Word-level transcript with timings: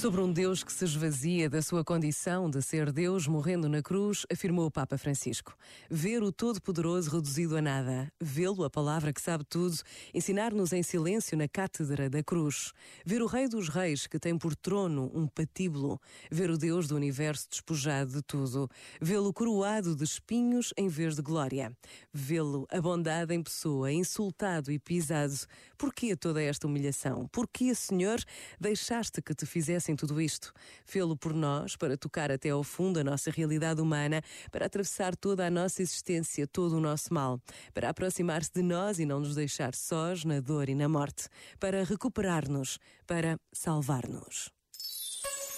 Sobre 0.00 0.22
um 0.22 0.32
Deus 0.32 0.64
que 0.64 0.72
se 0.72 0.82
esvazia 0.82 1.50
da 1.50 1.60
sua 1.60 1.84
condição 1.84 2.48
de 2.48 2.62
ser 2.62 2.90
Deus 2.90 3.26
morrendo 3.26 3.68
na 3.68 3.82
cruz, 3.82 4.24
afirmou 4.32 4.64
o 4.64 4.70
Papa 4.70 4.96
Francisco. 4.96 5.54
Ver 5.90 6.22
o 6.22 6.32
Todo-Poderoso 6.32 7.10
reduzido 7.10 7.54
a 7.54 7.60
nada, 7.60 8.10
vê-lo, 8.18 8.64
a 8.64 8.70
palavra 8.70 9.12
que 9.12 9.20
sabe 9.20 9.44
tudo, 9.44 9.76
ensinar-nos 10.14 10.72
em 10.72 10.82
silêncio 10.82 11.36
na 11.36 11.46
cátedra 11.46 12.08
da 12.08 12.22
cruz. 12.22 12.72
Ver 13.04 13.20
o 13.20 13.26
Rei 13.26 13.46
dos 13.46 13.68
Reis, 13.68 14.06
que 14.06 14.18
tem 14.18 14.38
por 14.38 14.56
trono 14.56 15.10
um 15.12 15.26
patíbulo. 15.26 16.00
Ver 16.30 16.48
o 16.48 16.56
Deus 16.56 16.88
do 16.88 16.96
universo 16.96 17.46
despojado 17.50 18.10
de 18.10 18.22
tudo. 18.22 18.70
Vê-lo 19.02 19.34
coroado 19.34 19.94
de 19.94 20.04
espinhos 20.04 20.72
em 20.78 20.88
vez 20.88 21.14
de 21.14 21.20
glória. 21.20 21.76
Vê-lo, 22.10 22.66
a 22.70 22.80
bondade 22.80 23.34
em 23.34 23.42
pessoa, 23.42 23.92
insultado 23.92 24.72
e 24.72 24.78
pisado. 24.78 25.36
Porquê 25.76 26.16
toda 26.16 26.40
esta 26.42 26.66
humilhação? 26.66 27.28
Porquê, 27.30 27.74
Senhor, 27.74 28.18
deixaste 28.58 29.20
que 29.20 29.34
te 29.34 29.44
fizesse 29.44 29.89
em 29.90 29.96
tudo 29.96 30.20
isto. 30.20 30.52
Fê-lo 30.84 31.16
por 31.16 31.34
nós, 31.34 31.76
para 31.76 31.96
tocar 31.96 32.30
até 32.30 32.50
ao 32.50 32.62
fundo 32.62 32.98
a 32.98 33.04
nossa 33.04 33.30
realidade 33.30 33.80
humana, 33.80 34.22
para 34.50 34.66
atravessar 34.66 35.14
toda 35.16 35.46
a 35.46 35.50
nossa 35.50 35.82
existência, 35.82 36.46
todo 36.46 36.76
o 36.76 36.80
nosso 36.80 37.12
mal, 37.12 37.40
para 37.74 37.90
aproximar-se 37.90 38.50
de 38.54 38.62
nós 38.62 38.98
e 38.98 39.04
não 39.04 39.20
nos 39.20 39.34
deixar 39.34 39.74
sós 39.74 40.24
na 40.24 40.40
dor 40.40 40.68
e 40.68 40.74
na 40.74 40.88
morte, 40.88 41.28
para 41.58 41.84
recuperar-nos, 41.84 42.78
para 43.06 43.38
salvar-nos. 43.52 44.50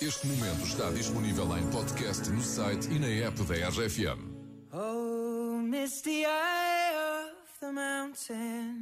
Este 0.00 0.26
momento 0.26 0.66
está 0.66 0.90
disponível 0.90 1.56
em 1.56 1.70
podcast 1.70 2.28
no 2.30 2.42
site 2.42 2.90
e 2.90 2.98
na 2.98 3.06
app 3.06 3.40
da 3.44 3.68
RFM. 3.68 4.18
Oh, 4.72 5.58
misty 5.62 6.24
eye 6.24 6.92
of 6.96 7.60
the 7.60 7.70
mountain 7.70 8.81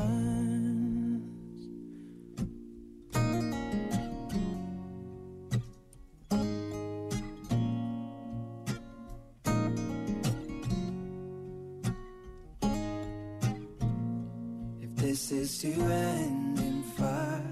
This 15.11 15.29
is 15.33 15.57
to 15.57 15.67
end 15.67 16.57
in 16.57 16.81
fire, 16.95 17.43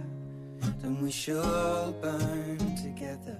then 0.81 1.01
we 1.01 1.11
shall 1.11 1.43
all 1.43 1.91
burn 1.91 2.57
together. 2.77 3.37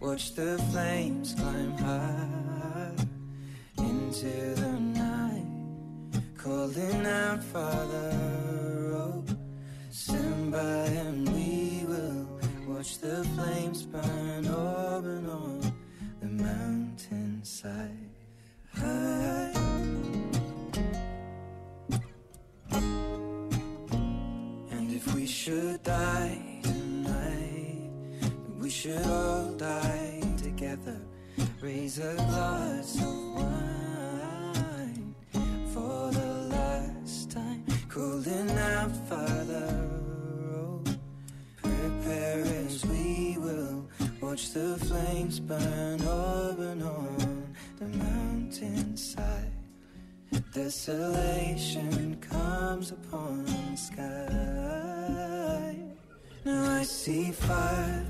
Watch 0.00 0.34
the 0.34 0.58
flames 0.72 1.32
climb 1.34 1.78
high 1.78 2.96
into 3.78 4.54
the 4.62 4.72
night, 5.04 5.46
calling 6.36 7.06
out, 7.06 7.44
Father, 7.54 8.10
oh, 8.96 9.24
stand 9.92 10.50
by 10.50 10.86
and 11.04 11.28
we 11.28 11.84
will 11.86 12.26
watch 12.66 12.98
the 12.98 13.22
flames 13.36 13.84
burn 13.84 14.44
up 14.48 15.04
and 15.04 15.30
on 15.30 15.61
should 25.26 25.82
die 25.84 26.60
tonight. 26.62 27.90
We 28.58 28.70
should 28.70 29.06
all 29.06 29.52
die 29.52 30.20
together. 30.36 31.00
Raise 31.60 31.98
a 31.98 32.14
glass 32.14 32.96
of 32.96 33.34
wine 33.34 35.14
for 35.72 36.10
the 36.10 36.32
last 36.50 37.30
time. 37.30 37.64
Cooling 37.88 38.50
out, 38.50 38.90
Father. 39.08 39.90
Oh, 40.54 40.82
prepare 41.62 42.40
as 42.66 42.84
we 42.86 43.36
will 43.38 43.88
watch 44.20 44.50
the 44.50 44.76
flames 44.78 45.38
burn 45.38 46.02
open 46.02 46.82
on 46.82 47.54
the 47.78 47.86
mountainside. 47.96 49.52
Desolation 50.52 52.16
comes 52.20 52.90
upon 52.90 53.44
the 53.44 53.76
sky. 53.76 54.81
Now 56.44 56.80
I 56.80 56.82
see 56.82 57.30
fire 57.30 58.04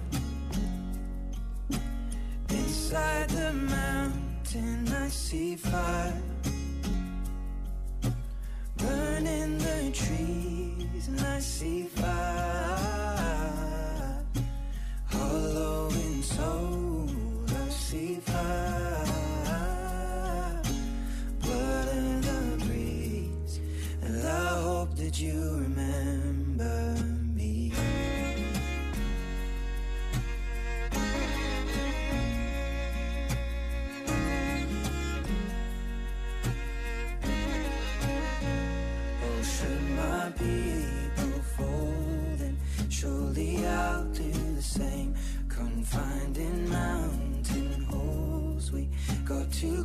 inside 2.49 3.29
the 3.29 3.53
mountain. 3.53 4.89
I 4.89 5.09
see 5.09 5.55
fire 5.57 6.15
burning 8.79 9.59
the 9.59 9.91
trees, 9.93 11.09
and 11.09 11.21
I 11.21 11.41
see 11.41 11.83
fire 11.83 12.09
hollow 15.05 15.91
in 15.91 16.23
soul. 16.23 17.11
I 17.49 17.69
see 17.69 18.15
fire 18.15 19.05
blood 21.41 21.89
in 21.89 22.21
the 22.23 22.65
breeze, 22.65 23.61
and 24.01 24.27
I 24.27 24.61
hope 24.63 24.97
that 24.97 25.21
you 25.21 25.59
remember. 25.61 26.32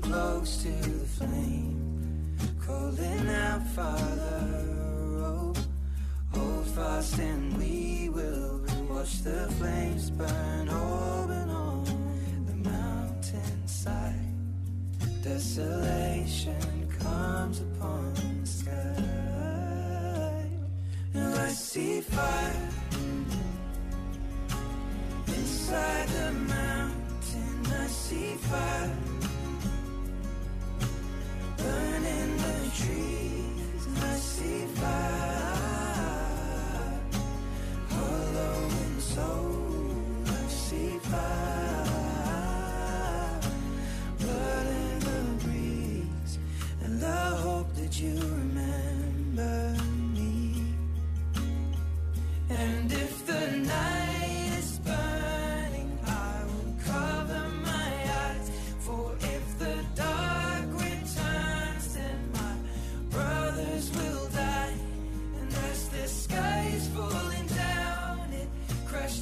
Close 0.07 0.63
to 0.63 0.69
the 0.69 1.05
flame, 1.05 2.37
calling 2.65 3.29
out, 3.29 3.67
Father, 3.75 4.65
oh, 5.19 5.53
hold 6.33 6.67
fast 6.67 7.19
and 7.19 7.57
we 7.57 8.09
will 8.09 8.61
watch 8.89 9.21
the 9.23 9.47
flames 9.57 10.09
burn 10.11 10.69
open 10.69 11.49
on 11.49 11.83
the 12.45 12.69
mountainside. 12.69 14.15
Desolation 15.21 16.87
comes 16.99 17.59
upon 17.61 18.13
the 18.41 18.47
sky. 18.47 20.45
Now 21.13 21.33
I 21.35 21.49
see 21.49 22.01
fire 22.01 22.69
inside 25.67 26.07
the 26.07 26.31
mountain. 26.31 27.73
I 27.73 27.87
see 27.87 28.35
fire 28.35 29.16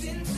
into 0.07 0.35